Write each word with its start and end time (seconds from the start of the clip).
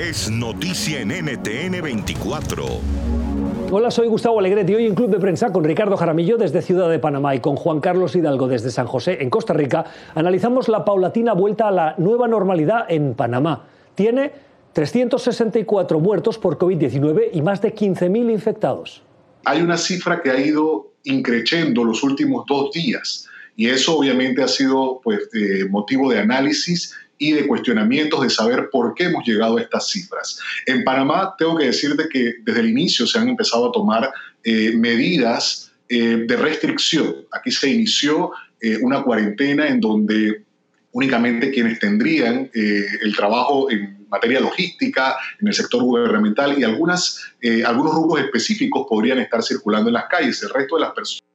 es 0.00 0.30
noticia 0.30 1.00
en 1.00 1.08
NTN 1.08 1.82
24. 1.82 2.64
Hola, 3.70 3.90
soy 3.90 4.08
Gustavo 4.08 4.38
Alegretti. 4.38 4.74
Hoy 4.74 4.86
en 4.86 4.94
Club 4.94 5.10
de 5.10 5.18
Prensa 5.18 5.52
con 5.52 5.62
Ricardo 5.62 5.98
Jaramillo 5.98 6.38
desde 6.38 6.62
Ciudad 6.62 6.88
de 6.88 6.98
Panamá 6.98 7.34
y 7.34 7.40
con 7.40 7.54
Juan 7.54 7.80
Carlos 7.80 8.16
Hidalgo 8.16 8.48
desde 8.48 8.70
San 8.70 8.86
José, 8.86 9.18
en 9.20 9.28
Costa 9.28 9.52
Rica, 9.52 9.84
analizamos 10.14 10.68
la 10.68 10.86
paulatina 10.86 11.34
vuelta 11.34 11.68
a 11.68 11.70
la 11.70 11.94
nueva 11.98 12.28
normalidad 12.28 12.86
en 12.88 13.12
Panamá. 13.12 13.66
Tiene 13.94 14.32
364 14.72 16.00
muertos 16.00 16.38
por 16.38 16.56
COVID-19 16.56 17.28
y 17.34 17.42
más 17.42 17.60
de 17.60 17.74
15.000 17.74 18.32
infectados. 18.32 19.02
Hay 19.44 19.60
una 19.60 19.76
cifra 19.76 20.22
que 20.22 20.30
ha 20.30 20.40
ido 20.40 20.94
increciendo 21.04 21.84
los 21.84 22.02
últimos 22.02 22.46
dos 22.48 22.72
días 22.72 23.26
y 23.54 23.68
eso 23.68 23.98
obviamente 23.98 24.42
ha 24.42 24.48
sido 24.48 25.02
pues, 25.04 25.28
eh, 25.34 25.66
motivo 25.68 26.10
de 26.10 26.20
análisis 26.20 26.94
y 27.20 27.32
de 27.32 27.46
cuestionamientos 27.46 28.22
de 28.22 28.30
saber 28.30 28.70
por 28.72 28.94
qué 28.94 29.04
hemos 29.04 29.24
llegado 29.24 29.58
a 29.58 29.60
estas 29.60 29.88
cifras. 29.88 30.40
En 30.66 30.82
Panamá 30.82 31.34
tengo 31.38 31.56
que 31.58 31.66
decirte 31.66 32.08
que 32.10 32.36
desde 32.42 32.60
el 32.60 32.70
inicio 32.70 33.06
se 33.06 33.18
han 33.18 33.28
empezado 33.28 33.68
a 33.68 33.72
tomar 33.72 34.10
eh, 34.42 34.72
medidas 34.74 35.70
eh, 35.88 36.24
de 36.26 36.36
restricción. 36.36 37.14
Aquí 37.30 37.50
se 37.50 37.68
inició 37.68 38.32
eh, 38.60 38.78
una 38.80 39.02
cuarentena 39.02 39.68
en 39.68 39.80
donde 39.80 40.44
únicamente 40.92 41.50
quienes 41.50 41.78
tendrían 41.78 42.50
el 42.52 43.14
trabajo 43.14 43.70
en 43.70 44.06
materia 44.08 44.40
logística, 44.40 45.14
en 45.40 45.46
el 45.46 45.54
sector 45.54 45.84
gubernamental 45.84 46.58
y 46.58 46.64
algunas, 46.64 47.20
algunos 47.64 47.94
rubros 47.94 48.24
específicos 48.24 48.86
podrían 48.88 49.20
estar 49.20 49.40
circulando 49.40 49.88
en 49.90 49.94
las 49.94 50.06
calles. 50.06 50.42
El 50.42 50.50
resto 50.50 50.74
de 50.74 50.80
las 50.80 50.90
personas 50.90 51.29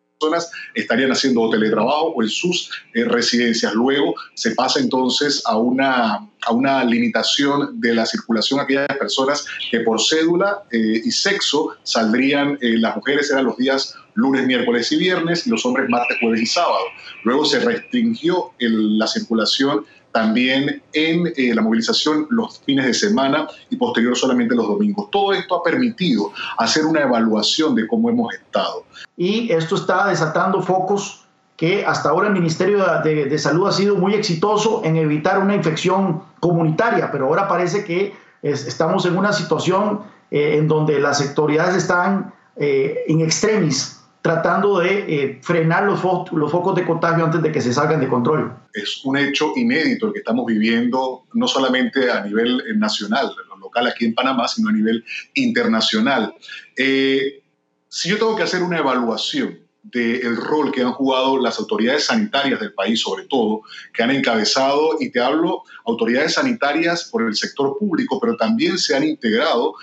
estarían 0.73 1.11
haciendo 1.11 1.49
teletrabajo 1.49 2.13
o 2.15 2.23
en 2.23 2.29
sus 2.29 2.71
eh, 2.93 3.03
residencias. 3.05 3.73
Luego 3.73 4.15
se 4.33 4.51
pasa 4.51 4.79
entonces 4.79 5.41
a 5.45 5.57
una, 5.57 6.27
a 6.41 6.51
una 6.51 6.83
limitación 6.83 7.79
de 7.79 7.93
la 7.93 8.05
circulación 8.05 8.59
a 8.59 8.63
aquellas 8.63 8.97
personas 8.97 9.45
que 9.71 9.81
por 9.81 10.01
cédula 10.01 10.63
eh, 10.71 11.01
y 11.03 11.11
sexo 11.11 11.75
saldrían, 11.83 12.57
eh, 12.61 12.77
las 12.77 12.95
mujeres 12.95 13.31
eran 13.31 13.45
los 13.45 13.57
días 13.57 13.95
lunes, 14.15 14.45
miércoles 14.45 14.91
y 14.91 14.97
viernes 14.97 15.45
y 15.45 15.49
los 15.49 15.65
hombres 15.65 15.89
martes, 15.89 16.17
jueves 16.21 16.41
y 16.41 16.45
sábado. 16.45 16.85
Luego 17.23 17.45
se 17.45 17.59
restringió 17.59 18.51
la 18.59 19.07
circulación 19.07 19.85
también 20.15 20.81
en 20.93 21.27
eh, 21.35 21.53
la 21.53 21.61
movilización 21.61 22.27
los 22.29 22.61
fines 22.61 22.85
de 22.85 22.93
semana 22.93 23.49
y 23.69 23.75
posterior 23.75 24.15
solamente 24.15 24.55
los 24.55 24.65
domingos. 24.65 25.11
Todo 25.11 25.33
esto 25.33 25.55
ha 25.55 25.61
permitido 25.61 26.31
hacer 26.57 26.85
una 26.85 27.01
evaluación 27.01 27.75
de 27.75 27.85
cómo 27.85 28.09
hemos 28.09 28.33
estado. 28.33 28.85
Y 29.17 29.51
esto 29.51 29.75
está 29.75 30.07
desatando 30.07 30.61
focos 30.61 31.25
que 31.57 31.85
hasta 31.85 32.09
ahora 32.09 32.29
el 32.29 32.33
Ministerio 32.33 32.85
de, 33.03 33.37
Salud 33.37 33.67
ha 33.67 33.73
sido 33.73 33.97
muy 33.97 34.13
exitoso 34.13 34.81
en 34.85 34.95
evitar 34.95 35.37
una 35.39 35.53
infección 35.53 36.21
comunitaria, 36.39 37.11
pero 37.11 37.25
ahora 37.25 37.49
parece 37.49 37.83
que 37.83 38.13
estamos 38.41 39.05
en 39.05 39.17
una 39.17 39.33
situación 39.33 39.99
eh, 40.31 40.55
en 40.57 40.69
donde 40.69 40.97
las 41.01 41.19
autoridades 41.19 41.75
están 41.75 42.33
eh, 42.55 43.03
en 43.07 43.19
extremis 43.19 43.99
tratando 44.25 44.79
de 44.79 45.05
eh, 45.07 45.39
frenar 45.43 45.83
los, 45.83 46.01
los 46.31 46.51
focos 46.51 46.75
de 46.75 46.83
contagio 46.83 47.25
antes 47.25 47.43
de 47.43 47.51
que 47.51 47.61
se 47.61 47.71
salgan 47.71 47.99
de 47.99 48.07
control. 48.07 48.57
Es 48.73 49.05
un 49.05 49.17
hecho 49.17 49.53
inédito 49.55 50.07
el 50.07 50.13
que 50.13 50.17
estamos 50.17 50.47
viviendo, 50.47 51.25
no 51.35 51.47
solamente 51.47 52.09
a 52.09 52.21
nivel 52.21 52.59
eh, 52.61 52.75
nacional, 52.75 53.31
local 53.61 53.85
aquí 53.85 54.05
en 54.05 54.15
Panamá, 54.15 54.47
sino 54.47 54.69
a 54.69 54.71
nivel 54.71 55.05
internacional. 55.35 56.33
Eh, 56.75 57.43
si 57.87 58.09
yo 58.09 58.17
tengo 58.17 58.35
que 58.35 58.41
hacer 58.41 58.63
una 58.63 58.79
evaluación 58.79 59.59
del 59.83 60.35
rol 60.37 60.71
que 60.71 60.81
han 60.81 60.93
jugado 60.93 61.39
las 61.39 61.59
autoridades 61.59 62.05
sanitarias 62.05 62.59
del 62.59 62.73
país, 62.73 63.01
sobre 63.01 63.25
todo, 63.25 63.61
que 63.93 64.01
han 64.01 64.09
encabezado, 64.09 64.97
y 64.99 65.11
te 65.11 65.21
hablo, 65.21 65.61
autoridades 65.85 66.33
sanitarias 66.33 67.09
por 67.11 67.21
el 67.21 67.35
sector 67.35 67.77
público, 67.77 68.19
pero 68.19 68.35
también 68.37 68.79
se 68.79 68.95
han 68.95 69.03
integrado 69.03 69.75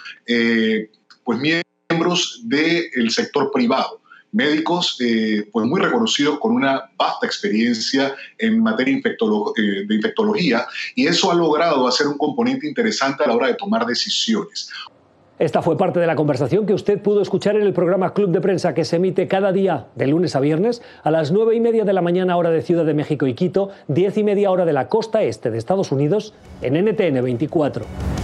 pues 1.22 1.38
miembros 1.38 2.40
del 2.42 3.08
sector 3.12 3.52
privado 3.52 4.01
médicos 4.32 4.96
eh, 5.00 5.48
pues 5.52 5.66
muy 5.66 5.80
reconocidos 5.80 6.38
con 6.38 6.52
una 6.52 6.90
vasta 6.96 7.26
experiencia 7.26 8.14
en 8.38 8.60
materia 8.60 8.96
eh, 8.96 9.84
de 9.86 9.94
infectología 9.94 10.66
y 10.94 11.06
eso 11.06 11.30
ha 11.30 11.34
logrado 11.34 11.86
hacer 11.86 12.06
un 12.06 12.18
componente 12.18 12.66
interesante 12.66 13.22
a 13.22 13.28
la 13.28 13.36
hora 13.36 13.46
de 13.46 13.54
tomar 13.54 13.86
decisiones. 13.86 14.70
Esta 15.38 15.60
fue 15.60 15.76
parte 15.76 15.98
de 15.98 16.06
la 16.06 16.14
conversación 16.14 16.66
que 16.66 16.74
usted 16.74 17.00
pudo 17.02 17.20
escuchar 17.20 17.56
en 17.56 17.62
el 17.62 17.72
programa 17.72 18.14
Club 18.14 18.30
de 18.30 18.40
Prensa 18.40 18.74
que 18.74 18.84
se 18.84 18.96
emite 18.96 19.26
cada 19.26 19.50
día 19.50 19.88
de 19.96 20.06
lunes 20.06 20.36
a 20.36 20.40
viernes 20.40 20.82
a 21.02 21.10
las 21.10 21.32
nueve 21.32 21.56
y 21.56 21.60
media 21.60 21.84
de 21.84 21.92
la 21.92 22.00
mañana 22.00 22.36
hora 22.36 22.50
de 22.50 22.62
Ciudad 22.62 22.84
de 22.84 22.94
México 22.94 23.26
y 23.26 23.34
Quito, 23.34 23.70
diez 23.88 24.16
y 24.18 24.24
media 24.24 24.50
hora 24.50 24.64
de 24.64 24.72
la 24.72 24.88
costa 24.88 25.22
este 25.22 25.50
de 25.50 25.58
Estados 25.58 25.90
Unidos 25.90 26.32
en 26.60 26.74
NTN 26.74 27.24
24. 27.24 28.11